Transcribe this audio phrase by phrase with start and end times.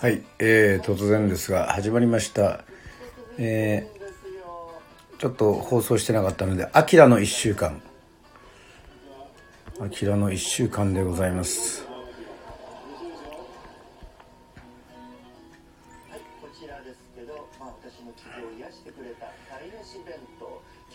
[0.00, 2.64] はい、えー、突然ですが始まりました、
[3.36, 7.82] えー、ちょっと放送してなかったので「アキラの1週間」
[9.78, 11.84] 「アキラの1週間」でございます。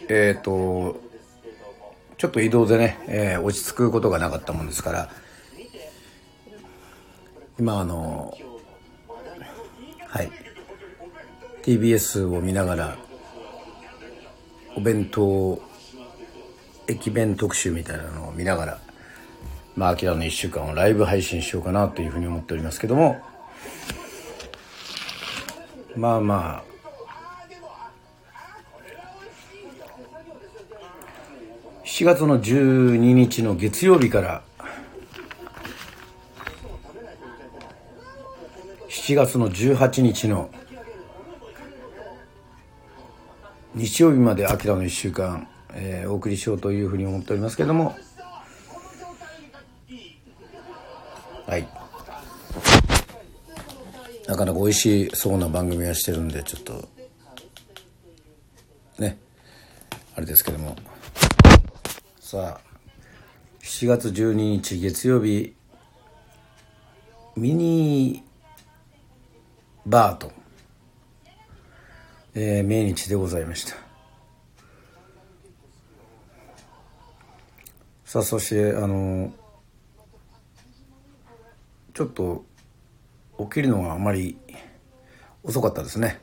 [0.10, 1.00] えっ、ー、と
[2.18, 5.10] ちょっと移動でね、えー、落ち着くことがなかったもんですから
[7.60, 8.36] 今あの
[10.16, 10.32] はい。
[11.64, 12.98] TBS を見ながら
[14.78, 15.62] お弁当
[16.88, 18.80] 駅弁特集みたいなのを見ながら
[19.76, 23.20] まあアキラの1週間をライブ配信しようかなというふうに思っておりますけども
[25.98, 26.64] まあまあ
[31.84, 34.44] 7月の12日の月曜日から
[39.06, 40.50] 7月の18日の
[43.76, 47.96] 日曜日まで「あきらの1週間」えー、お送りしようというふうに思っておりますけれども。
[51.46, 51.68] はい。
[54.26, 56.90] なかなか美味しそうな番組はしてるんでちょっと
[58.98, 59.20] ね
[60.16, 60.76] あれですけども。
[62.20, 62.62] さあ
[63.62, 65.54] 7月12日月曜日
[67.36, 68.25] ミニ
[69.86, 70.32] バート、
[72.34, 73.76] えー、命日でございました。
[78.04, 79.32] さあそしてあの
[81.94, 82.46] ちょっと
[83.40, 84.38] 起きるのがあまり
[85.44, 86.20] 遅かったですね。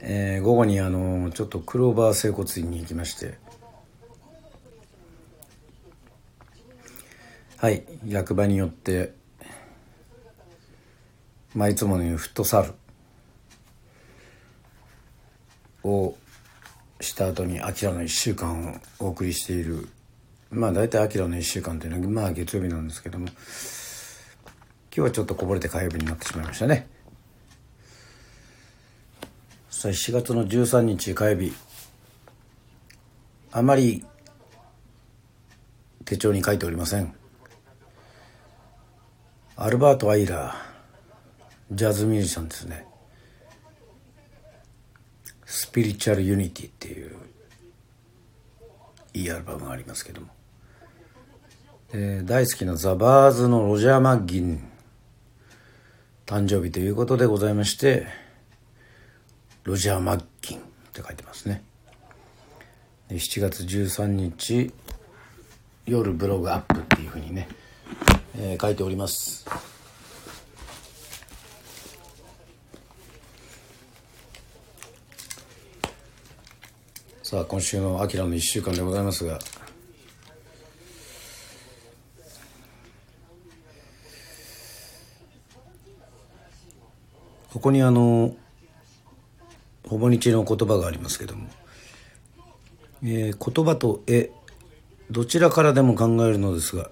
[0.00, 3.38] えー、午後にあのちょっとクローバー整骨院に行きまして。
[7.56, 9.17] はい役場によって
[11.54, 12.72] まあいつものようにフットサル。
[15.84, 16.16] を
[17.00, 19.88] した後に「アキラの1週間」をお送りしている。
[20.50, 23.28] まあ大体「アキラの1週間」というのはまあ月曜日なんですけども。
[24.90, 26.88] 今日はちょっとこぼれて火曜日になってしまいましたね。
[29.70, 31.52] さあ7月の13日火曜日。
[33.52, 34.04] あまり
[36.04, 37.14] 手帳に書いておりません。
[39.54, 40.67] アルバート・アイラー。
[41.70, 42.86] ジャズミュージシャンですね。
[45.44, 47.16] Spiritual Unity っていう
[49.14, 50.28] いいアルバムがありますけども、
[51.92, 54.62] え、大好きなザ・バーズのロジャー・マッギン
[56.26, 58.06] 誕生日ということでございまして
[59.64, 60.62] ロジャー・マッキンっ
[60.92, 61.62] て書いてますね。
[63.08, 64.72] で7月13日
[65.86, 67.48] 夜ブログアップっていうふうにね、
[68.36, 69.46] えー、書いております。
[77.30, 79.38] さあ今週の「アキラの1週間」でございますが。
[87.52, 88.34] ここにあの
[89.86, 91.50] ほぼ日の言葉がありますけども、
[93.02, 94.30] えー、言葉と絵
[95.10, 96.90] どちらからでも考えるのですが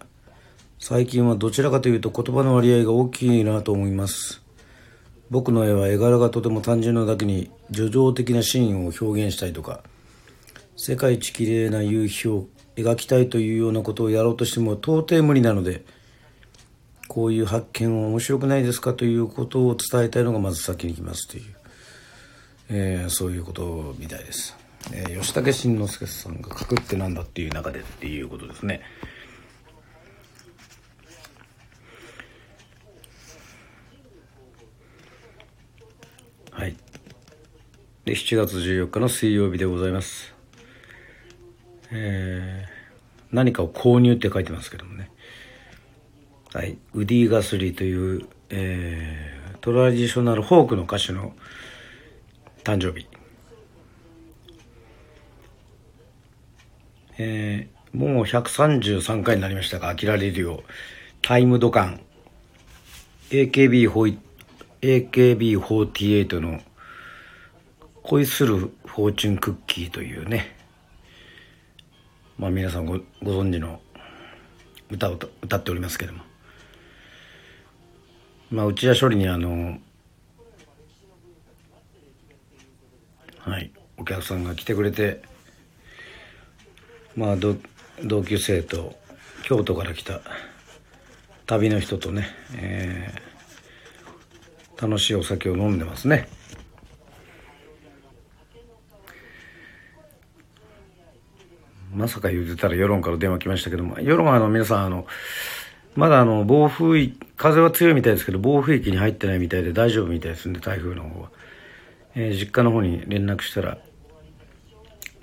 [0.79, 4.43] 最近はどちらかというと言葉の割合が大きいなと思います。
[5.31, 9.81] 僕の絵は絵柄がとても単純なだけに叙情的なシーンを表現したいとか
[10.77, 15.85] 世界一綺麗な夕日を描きたいというようなことをやろうとしても到底無理なので
[17.09, 21.57] こういう発見は面白くないですかということを伝えたいのがまず先に来ますという
[22.69, 24.57] えー、そういうことみたいです、
[24.93, 28.81] えー、吉武慎之介さんが書くってなんだっていう中でっていうことですね。
[36.51, 36.77] はい。
[38.05, 40.36] で7月14日の水曜日でございます。
[41.93, 45.11] えー、何かを購入って書いてますけどもね。
[46.53, 46.79] はい。
[46.95, 51.35] ウディ・ガスリーという、えー、トラディショナルフォークの歌手の
[52.65, 53.07] 誕生日、
[57.19, 60.71] えー、もう133回になりましたが「飽きられるよう
[61.23, 62.01] タイムドカン。
[63.31, 64.19] AKB48
[64.83, 66.61] AKB48 の
[68.03, 70.56] 「恋するフォーチュンクッキー」というね。
[72.39, 73.81] まあ皆さんごご存知の
[74.91, 76.21] 歌を歌っておりますけども
[78.51, 79.79] まあ内田処理にあの
[83.41, 85.23] はい、お客さんが来てくれて
[87.15, 88.95] まあ同級生と
[89.45, 90.21] 京都から来た
[91.47, 96.29] 旅の人とね、えー、楽しいお酒を飲んでますね。
[101.97, 105.07] まさか言うてたら世論から電話来ましたけども、世論はあの皆さんあの、
[105.95, 111.31] まだあの暴風域、風は強いみたいですけど、暴風域に入ってないみたいで大丈夫みたいですんで、台風の方は。
[112.15, 113.79] えー、実家の方に連絡したら、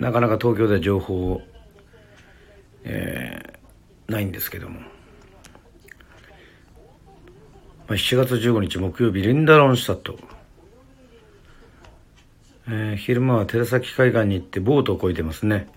[0.00, 1.42] なかなか東京では情報を、
[2.82, 4.80] えー、ないんですけども。
[4.80, 4.86] ま
[7.90, 10.18] あ、7月15日木曜日、リンダロンシタット。
[12.66, 15.68] えー、昼間は寺崎海岸に行ってボートをこいてますね。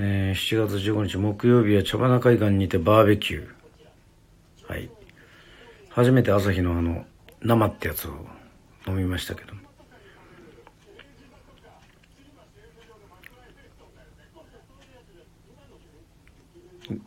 [0.00, 4.72] えー、7月15日木曜日は茶花海岸にてバーベキュー。
[4.72, 4.88] はい。
[5.88, 7.04] 初めて朝日のあの、
[7.42, 8.12] 生ってやつを
[8.86, 9.60] 飲みましたけども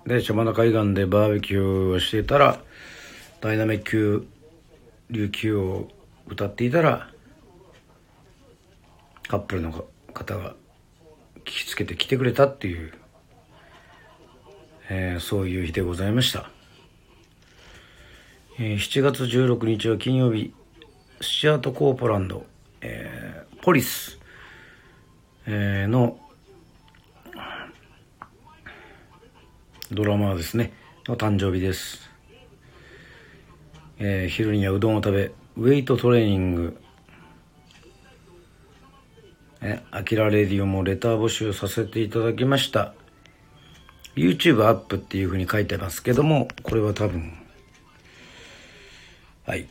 [0.05, 2.59] で、茶花海岸でバーベキューをしていたら、
[3.39, 4.27] ダイナメック
[5.09, 5.87] 琉球を
[6.27, 7.09] 歌っていたら、
[9.29, 9.71] カップルの
[10.13, 10.55] 方が
[11.45, 12.93] 聞きつけて来てくれたっていう、
[14.89, 16.49] えー、そういう日でございました。
[18.59, 20.53] えー、7月16日は金曜日、
[21.21, 22.45] スチュアート・コーポランド、
[22.81, 24.19] えー、ポリス、
[25.45, 26.19] えー、の
[29.91, 30.73] ドラマーですね、
[31.07, 32.09] の誕生日です。
[33.99, 36.80] えー、昼にはうどんを食べ、ウェイトトレーニング、
[39.61, 42.95] え、アキラレディオもレター募集させていただきました。
[44.15, 47.31] YouTube アップっていうふうに書いてますけども、これは多分、
[49.45, 49.67] はい。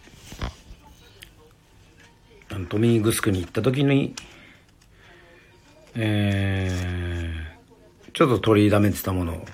[2.68, 4.14] トミーグスクに行った時に、
[5.94, 9.44] えー、ちょっと取りだめてたものを、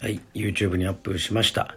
[0.00, 1.76] はい、YouTube にアップしました。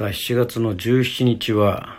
[0.00, 1.98] さあ、7月の17日は、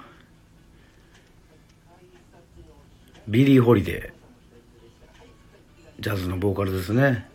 [3.28, 6.02] ビリー・ホリデー。
[6.02, 7.30] ジャズのボーカルですね。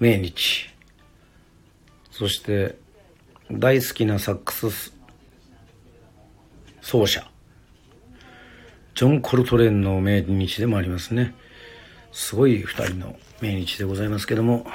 [0.00, 0.70] 命日。
[2.10, 2.74] そして、
[3.48, 4.92] 大好きなサックス
[6.80, 7.24] 奏者。
[8.96, 11.32] ジョン・コルトレーンの命日でもありますね。
[12.10, 14.66] すごい二人の命日でございますけども。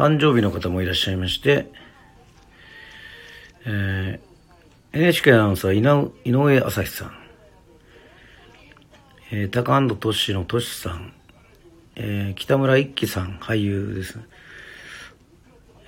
[0.00, 1.70] 誕生日の方もいらっしゃいまして、
[3.66, 5.74] えー、NHK アナウンサー
[6.24, 7.12] 井上朝日さん、
[9.30, 11.12] えー、高安藤俊の俊さん、
[11.96, 14.18] えー、北村一輝さん、俳優です。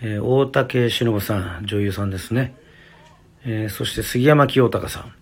[0.03, 2.55] えー、大竹しのぶさん、女優さんですね。
[3.47, 5.15] えー、そして杉山清隆さん。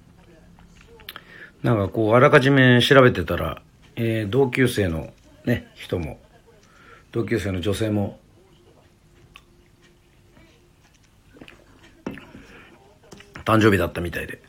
[1.62, 3.62] なんかこう、あらかじめ調べてたら、
[3.94, 5.12] えー、同級生の
[5.44, 6.18] ね、人も、
[7.12, 8.18] 同級生の女性も
[13.44, 14.42] 誕生日だったみたいで。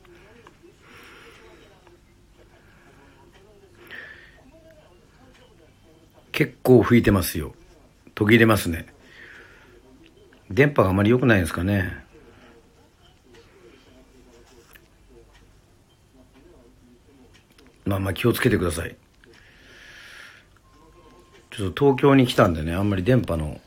[6.31, 7.53] 結構吹いてますよ。
[8.15, 8.87] 途切れますね。
[10.49, 12.05] 電波があまり良くないですかね。
[17.85, 18.95] まあまあ気をつけてください。
[21.51, 23.59] ちょっと東京に来たんでね、あんまり電波の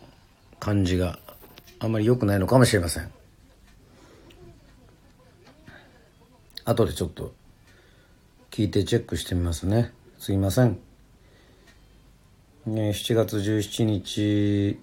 [0.58, 1.18] 感じが
[1.78, 3.10] あんまり良くないのかもしれません。
[6.64, 7.35] 後でちょっと
[8.50, 9.92] 聞いてチェックしてみますね。
[10.18, 10.78] すいません、
[12.66, 14.78] 7月17日。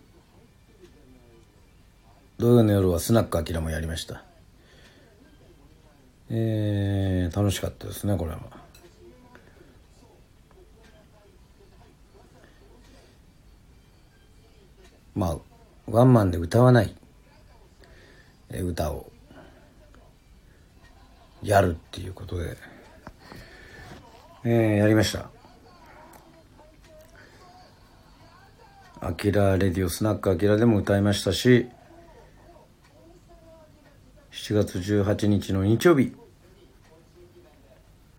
[2.37, 4.23] 土曜の夜はスナックアキラもやりました。
[6.29, 8.39] えー、楽しかったですねこれは
[15.13, 15.37] まあ
[15.87, 16.95] ワンマンで歌わない。
[18.49, 19.10] 歌を。
[21.43, 22.55] やるっていうことで、
[24.43, 25.29] えー、やりました。
[28.99, 31.67] アキラレディオスナックアキラでも歌いましたし、
[34.31, 36.15] 7月18日の日曜日、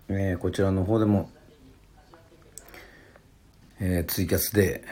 [0.09, 1.31] えー、こちらの方でも、
[3.81, 4.83] えー、ツイキャスで、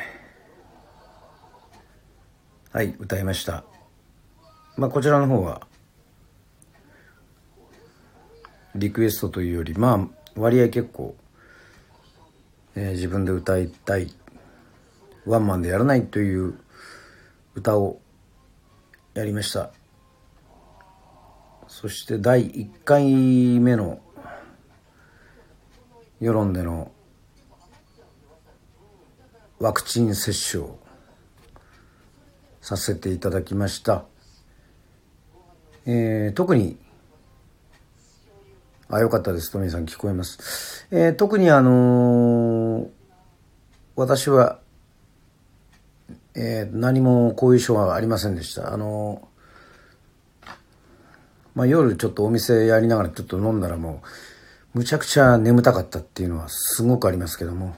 [2.72, 3.64] はい、歌いました。
[4.76, 5.66] まあ、こちらの方は、
[8.80, 11.14] リクエストというよりまあ割合結構、
[12.74, 14.12] えー、自分で歌いたい
[15.26, 16.54] ワンマンでやらないという
[17.54, 18.00] 歌を
[19.14, 19.70] やりました
[21.68, 23.04] そして第1回
[23.60, 24.00] 目の
[26.20, 26.90] 世論での
[29.58, 30.78] ワクチン接種を
[32.60, 34.04] させていただきました。
[35.86, 36.78] えー、特に、
[38.90, 39.52] あ、よかったです。
[39.52, 40.86] トミーさん聞こえます。
[40.90, 42.88] えー、特にあのー、
[43.94, 44.58] 私は、
[46.34, 48.74] えー、何も後遺症はありませんでした。
[48.74, 49.28] あの
[51.54, 54.02] まあ、夜ちょっとお店やりながらちょっと飲んだらも
[54.74, 57.76] う、むちゃくちゃ眠たかったっていうのはすごくありますけども、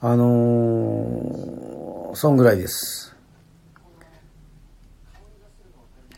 [0.00, 3.14] あのー、そんぐらいです。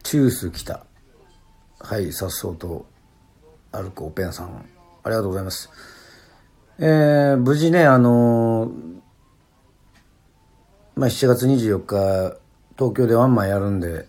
[0.03, 0.87] チュース来た。
[1.79, 2.87] はい、さっそうと
[3.73, 4.65] 歩くオペンさん、
[5.03, 5.71] ありがとうございます。
[6.79, 8.71] えー、無事ね、あのー、
[10.95, 12.37] まあ、7月24日、
[12.77, 14.09] 東京でワンマンやるんで、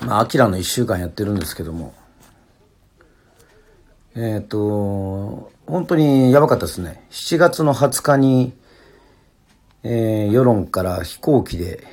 [0.00, 1.94] まあ、アキラの1週間やってるんですけども、
[4.14, 7.06] えっ、ー、と、本当にやばかったですね。
[7.10, 8.54] 7月の20日に、
[9.82, 11.84] えー、世論から飛行機で、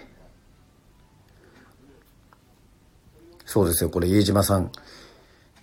[3.46, 4.72] そうですよ、これ、家島さん。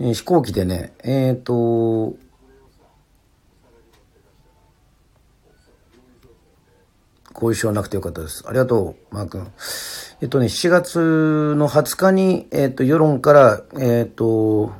[0.00, 2.16] えー、飛行機でね、えっ、ー、と、
[7.34, 8.44] 後遺症なくてよかったです。
[8.46, 9.46] ありがとう、マー君。
[10.22, 14.72] えっとね、7月の20日に、えっと、世論から、えっと、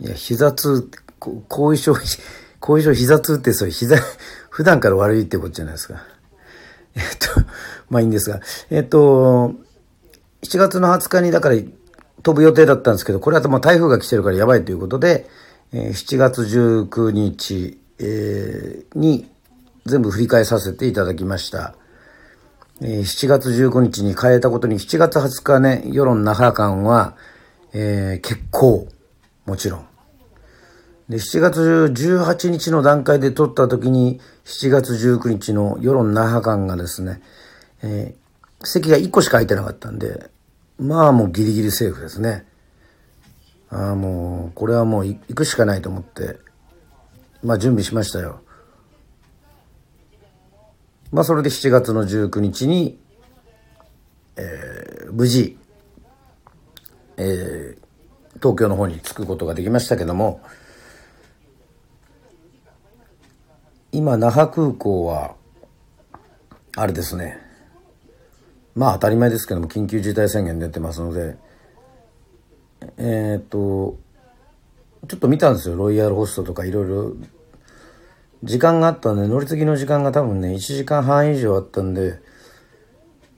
[0.00, 1.94] いや、膝痛、後遺症、
[2.58, 3.96] 後遺症膝痛ってそれ膝、
[4.50, 6.02] 普段から悪いってことじゃないですか。
[6.96, 7.28] えっと、
[7.88, 9.54] まあいいんですが、えっと、
[10.42, 11.56] 7月の20日にだから
[12.22, 15.28] 飛ぶ予定だったんですけど、これはもう台風が来てるからやばいということで、
[15.72, 17.80] え、7月19日、
[18.94, 19.30] に
[19.86, 21.74] 全部振り返させていただきました。
[22.82, 27.16] え、7月15日に変えたことに、7月20日ね、世論那覇間は、
[27.72, 28.88] えー、結構、
[29.44, 29.86] もちろん。
[31.08, 37.20] で、7月18日の段階で取った時に、7月19日の世論那覇間がですね、
[37.82, 40.30] えー、席が1個しか空いてなかったんで、
[40.80, 42.46] まあもうギリギリセーフですね。
[43.68, 46.38] ああ、もう、これはもう行くしかないと思って、
[47.44, 48.40] まあ準備しましたよ。
[51.12, 52.98] まあそれで7月の19日に、
[54.36, 55.58] えー、無事、
[57.18, 57.76] えー、
[58.36, 60.40] 東京の方に着くことができましたけども、
[63.92, 65.34] 今、那覇空港は、
[66.74, 67.49] あれですね。
[68.74, 71.36] まあ当たり前ですけども、緊急事態宣言出てますので、
[72.96, 73.98] えー、っと、
[75.08, 75.76] ちょっと見たんですよ。
[75.76, 77.14] ロイヤルホストとかいろいろ
[78.42, 82.20] 時間があったんで、乗り継ぎの時間が多分ね、1時間半以上あったんで、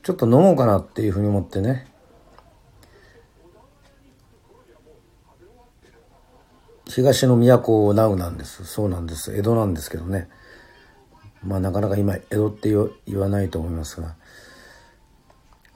[0.02, 1.86] ちょっと飲もうかなっていうふうに思ってね。
[6.86, 8.64] 東の都をナウなんです。
[8.64, 9.34] そうなんです。
[9.34, 10.28] 江戸なんですけどね。
[11.42, 12.74] まあなかなか今、江戸って
[13.06, 14.14] 言わないと思いますが。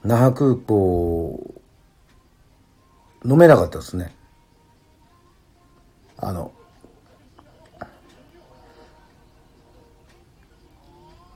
[0.06, 1.54] 那覇空港、
[3.24, 4.14] 飲めなかったですね。
[6.16, 6.52] あの、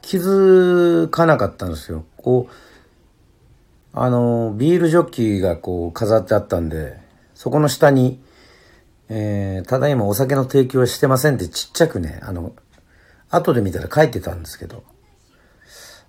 [0.03, 2.05] 気づかなかったんですよ。
[2.17, 2.53] こう、
[3.93, 6.97] あの、ビールジョッキーがこう飾ってあったんで、
[7.35, 8.23] そこの下に、
[9.09, 12.55] えー、ただいまお酒の提供はしてませんってちっちゃくね、あの、
[13.31, 14.85] 後で見たら書いてたんですけど、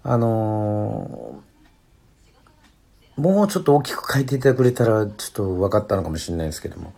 [0.04, 1.51] あのー、
[3.22, 6.94] もうちょっと大きく書いていてくれたらちょっと分かったのかもしれないですけども、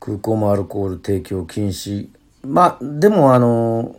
[0.00, 2.08] 空港もアルコール提供禁止
[2.42, 3.96] まあ、でもあの、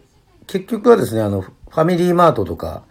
[0.47, 2.83] 結局はですね、あの、ファミリーマートとか、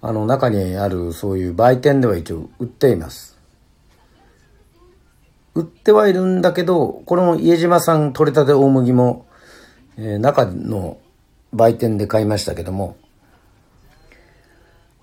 [0.00, 3.38] あの、中にあるそういう売店では一応売っています。
[5.54, 9.26] 売ってはいるんだけど、この家島さん取れたて大麦も、
[9.96, 10.98] えー、中の
[11.52, 12.96] 売店で買いましたけども、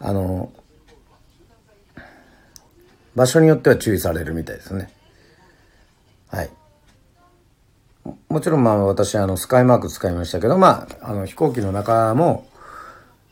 [0.06, 0.52] あの、
[3.16, 4.92] 場所によっては注意されるみたいですね。
[6.28, 6.50] はい。
[8.30, 12.48] もちろんまあ私あのスカイマーク使いましたけど、まあ、あの飛行機の中も、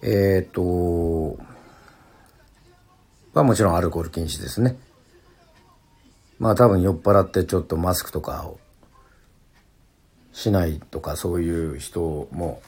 [0.01, 1.37] えっ、と、
[3.35, 4.75] はもちろんアルコール禁止ですね。
[6.39, 8.59] まあ多分酔っ払ってちょっとマスクとかを
[10.31, 12.63] しないとかそういう人も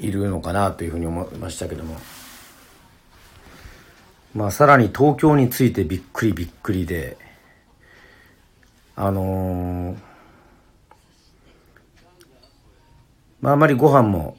[0.00, 1.96] いるのかなというふうに思いましたけども。
[4.34, 7.16] まあさらに東京についてびっくりびっくりで、
[8.96, 10.14] あのー
[13.44, 14.38] まあ、あまりご飯も、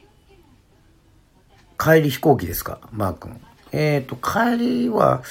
[1.78, 3.40] 帰り飛行機ですか、マー君。
[3.72, 5.22] えっ、ー、と、帰りは、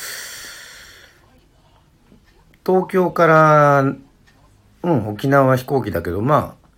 [2.65, 6.69] 東京から、うん、沖縄飛行機だけど、まあ、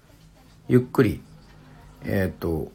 [0.68, 1.20] ゆっくり、
[2.06, 2.72] えっ、ー、と、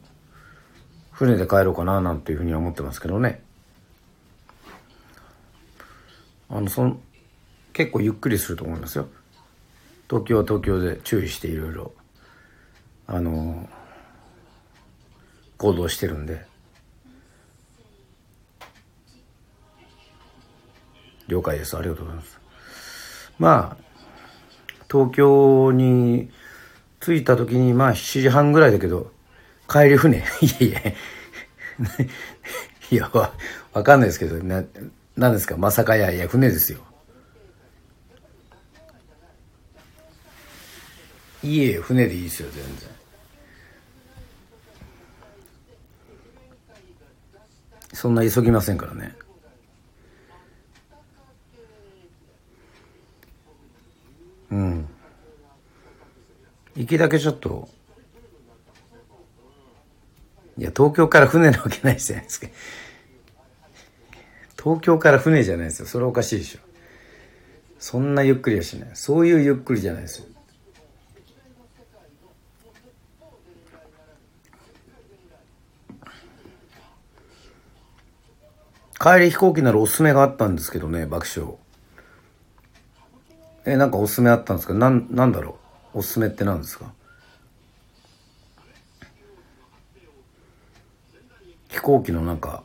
[1.10, 3.42] 船で帰ろうかな、なんていうふうには思ってますけどね。
[6.52, 7.00] あの、そん、
[7.72, 9.08] 結構ゆっくりすると思いますよ。
[10.08, 11.94] 東京は東京で注意していろいろ、
[13.06, 13.68] あの、
[15.56, 16.44] 行動してるんで。
[21.28, 21.74] 了解です。
[21.78, 22.40] ありがとうございます。
[23.38, 23.84] まあ、
[24.90, 26.30] 東京に
[27.00, 29.10] 着いた時に、まあ7時半ぐらいだけど、
[29.66, 30.18] 帰り船。
[30.20, 30.80] いやいや、
[32.90, 33.10] いや、
[33.72, 34.62] わ、かんないですけど、な、
[35.16, 35.56] なんですか？
[35.56, 36.80] まさかや、いや、船ですよ。
[41.42, 42.88] いえ、船でいいですよ、全然。
[47.92, 49.14] そんな急ぎませんからね。
[54.50, 54.88] うん。
[56.74, 57.68] 行きだけちょっと、
[60.58, 62.46] いや、東京から船なわけないじゃないですか。
[64.62, 65.86] 東京から船じゃないですよ。
[65.86, 66.60] それおかしいでしょ。
[67.78, 68.90] そんなゆっくりはしない。
[68.94, 70.26] そういうゆっくりじゃないですよ。
[79.00, 81.56] 帰り飛行機ならおすすめがあったんですけどね、爆笑。
[83.64, 84.74] え、なんかおすすめあったんですか？
[84.74, 85.58] なん、なんだろ
[85.92, 85.98] う？
[85.98, 86.92] おすすめって何ですか？
[91.68, 92.62] 飛行機のなんか、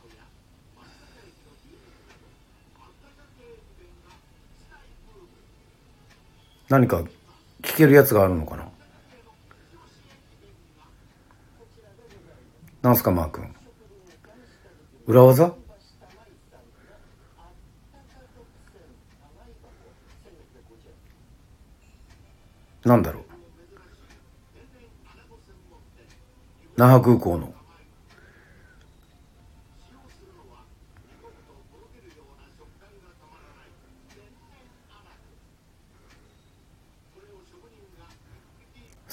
[6.70, 7.02] 何か
[7.62, 8.68] 聞けるやつがあるのかな？
[12.82, 13.56] なんすかマー君。
[15.06, 15.54] 裏技？
[22.84, 23.24] なんだろう。
[26.78, 27.54] 那覇空港の。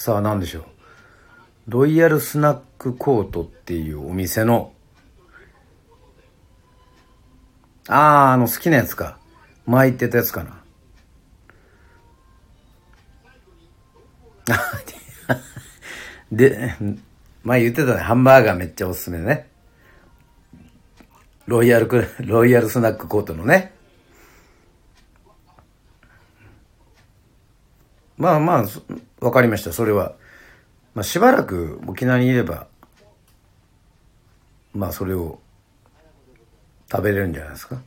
[0.05, 0.65] さあ何でしょう？
[1.67, 4.75] ロイヤルスナックコートっていうお店の
[7.89, 9.17] あああの好きなやつか
[9.65, 10.63] 前言ってたやつかな
[16.31, 16.75] で、
[17.43, 19.49] 前言ってたね、ハンバーガーめっちゃおすすめね。
[21.47, 23.73] ロイヤルク、ロイヤルスナックコートのね。
[28.19, 28.65] まあまあ、
[29.25, 30.13] わかりました、それは。
[30.95, 32.67] まあしばらく沖縄にいれば、
[34.75, 35.41] まあそれを
[36.93, 37.81] 食べれるんじゃないですか。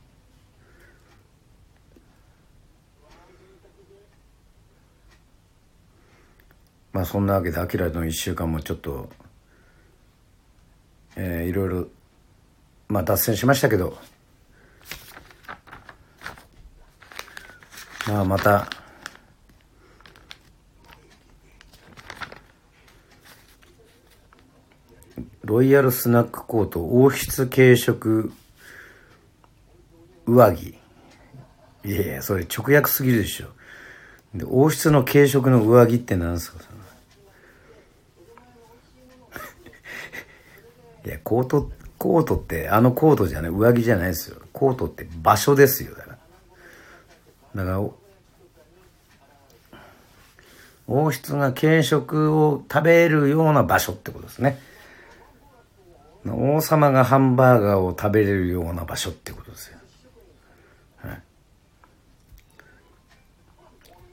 [6.92, 9.08] まあそんなわけで、アキラの1週間もちょっと、
[11.14, 11.86] えー、いろいろ、
[12.88, 13.96] まあ脱線しましたけど、
[18.08, 18.68] まあまた、
[25.48, 28.30] ロイヤルスナックコート王室軽食
[30.26, 30.74] 上着。
[31.86, 33.46] いやいや、それ直訳すぎるでしょ。
[34.34, 36.58] で王室の軽食の上着って何すか？
[41.06, 44.36] いや、コート、コートって、あのコートじゃない、上着じゃないですよ。
[44.52, 46.10] コートって場所ですよ、だか
[47.54, 47.64] ら。
[47.64, 47.90] だか
[49.70, 49.78] ら、
[50.86, 54.60] 王室が軽食を食べるような場所ってことですね。
[56.26, 59.78] 王様がハンバーガーを食べれるような場所ってことですよ。
[60.98, 61.22] はい、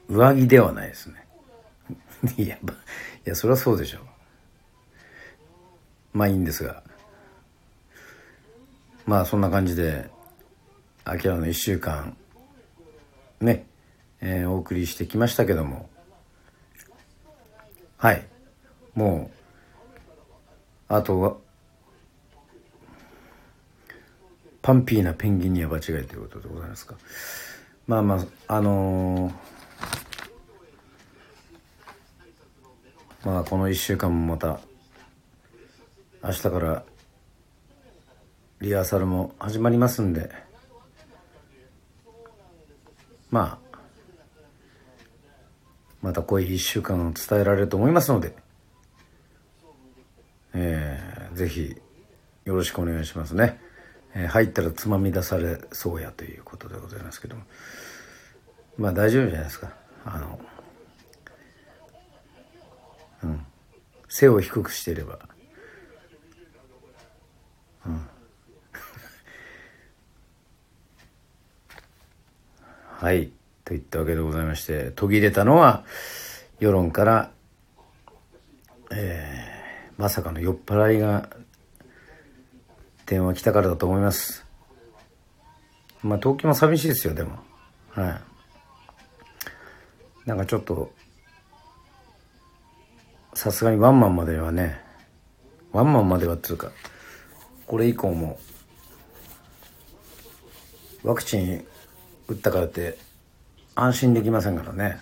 [0.08, 1.26] 上着ではないですね。
[2.38, 2.60] いや、い
[3.24, 4.00] や、そりゃそうでしょう。
[6.14, 6.82] まあいいんですが。
[9.04, 10.10] まあそんな感じで、
[11.04, 12.16] アキラの一週間、
[13.40, 13.66] ね、
[14.20, 15.88] えー、お送りしてきましたけども、
[17.98, 18.26] はい。
[18.94, 19.30] も
[20.90, 21.36] う、あとは、
[24.66, 26.96] パンピーなペンギンには場違いということでございますか。
[27.86, 28.16] まあま
[28.48, 34.58] あ、あのー、まあこの一週間もまた、
[36.20, 36.82] 明日から
[38.58, 40.32] リハーサルも始まりますんで
[43.30, 43.78] まあ
[46.02, 48.34] また濃いう1週間を伝えられると思いますので、
[50.54, 51.76] えー、ぜひ
[52.44, 53.64] よろしくお願いしますね。
[54.28, 57.42] 入ったらつまみ出されそうやということでございますけども。
[58.78, 59.72] まあ大丈夫じゃないですか。
[60.04, 60.40] あの
[63.24, 63.46] うん。
[64.08, 65.18] 背を低くしていれば。
[67.86, 68.08] うん。
[72.88, 73.30] はい。
[73.64, 75.84] といったわけでございまして途切れたのは
[76.60, 77.32] 世論から
[78.90, 81.28] えー、まさかの酔っ払いが
[83.06, 84.44] 電話来たからだと思います。
[86.02, 87.38] まあ東京も寂しいですよ、でも。
[87.90, 88.20] はい。
[90.28, 90.92] なんかちょっと、
[93.34, 94.80] さすがにワンマンまではね、
[95.72, 96.72] ワンマンまではっていうか、
[97.66, 98.38] これ以降も、
[101.04, 101.64] ワクチン
[102.26, 102.98] 打ったからって
[103.76, 104.98] 安心できませんからね。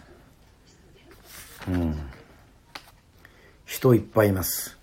[1.68, 2.10] うん。
[3.64, 4.76] 人いっぱいいます。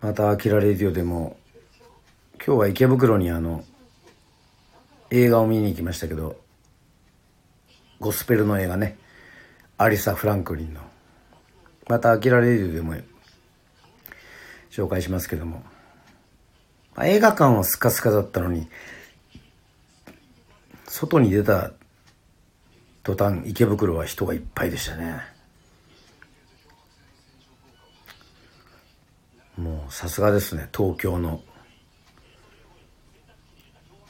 [0.00, 1.36] また、アキラレディオでも
[2.46, 3.64] 今日は池袋にあの
[5.08, 6.36] 映画を見に行きましたけど
[7.98, 8.98] ゴスペルの映画ね。
[9.78, 10.82] アリサ・フランクリンの。
[11.88, 12.96] また「アキラレディ」でも
[14.70, 15.62] 紹介しますけども、
[17.00, 18.68] 映画館はスカスカだったのに
[20.86, 21.72] 外に出た
[23.04, 25.18] 途端池袋は人がいっぱいでしたね。
[29.56, 31.42] もうさすがですね東京の。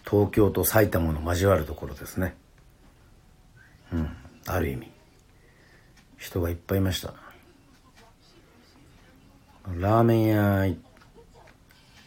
[0.09, 2.35] 東京と埼玉の交わるところですね。
[3.93, 4.91] うんある意味。
[6.19, 7.15] 人がいっぱいいました。
[9.79, 10.75] ラーメン屋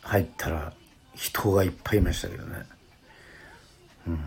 [0.03, 0.73] 入ったら
[1.15, 2.65] 人がいっぱいいましたけどね。
[4.07, 4.19] うん。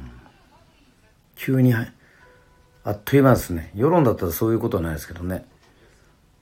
[1.36, 1.86] 急にあ
[2.90, 3.70] っという間ですね。
[3.74, 5.46] 世論だったらそういうことはないですけどね。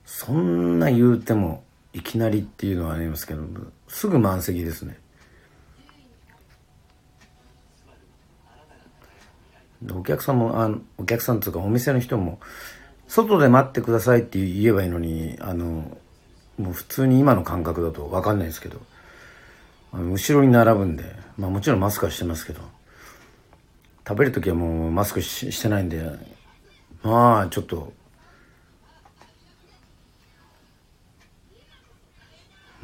[0.05, 3.43] そんな言うてもいきなりっていうのはありますけど
[3.89, 4.99] すぐ満席ですね。
[9.93, 12.41] お客さんもあお客さんとかお店の人も
[13.07, 15.97] 外で待ってくださいって言えばいいのにあの
[16.59, 18.81] もう普通に今の感覚だと分かんないですけど
[19.93, 21.05] 後ろに並ぶんで、
[21.39, 22.61] まあ、もちろんマスクはしてますけど
[24.07, 26.03] 食べる時はもうマスクしてないんで
[27.03, 27.93] まあちょっと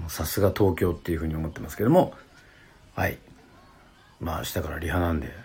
[0.08, 2.14] さすが東京っていうふうに思ってますけども
[2.94, 3.18] はい。
[4.20, 5.43] まあ明日からリハなんで。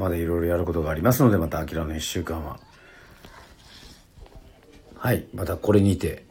[0.00, 2.58] まだいろいろやることがありますのでまたあきらの1週間は。
[4.96, 6.24] はいまたこれにて。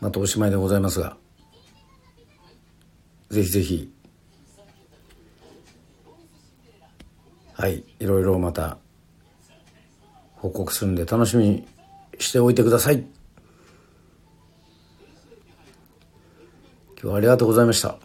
[0.00, 1.16] またおしまいでございますが
[3.30, 3.92] ぜひぜひ。
[7.54, 8.78] はいいろいろまた。
[10.36, 11.66] 報告するんで楽しみに
[12.20, 12.98] しておいてください。
[13.00, 13.08] 今
[17.00, 18.03] 日はありがとうございました。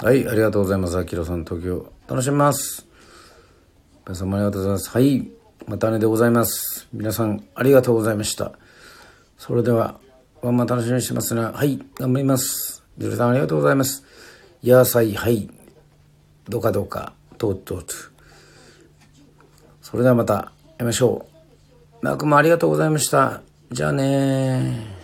[0.00, 0.96] はい、ありがとうございます。
[0.96, 2.86] あきらさん、東京、楽しみます。
[4.06, 4.90] 皆様ありがとうございます。
[4.90, 5.28] はい、
[5.66, 6.86] またねでございます。
[6.92, 8.52] 皆さん、ありがとうございました。
[9.38, 9.98] それでは、
[10.40, 11.42] ワンマン楽しみにしてますね。
[11.42, 12.84] はい、頑張ります。
[12.96, 14.04] ジュルさん、ありがとうございます。
[14.62, 15.50] 野菜、はい、
[16.48, 17.92] どうかどか、とうとうと。
[19.82, 21.26] それではまた、会いましょ
[22.00, 22.04] う。
[22.06, 23.42] なくもありがとうございました。
[23.72, 24.97] じゃあね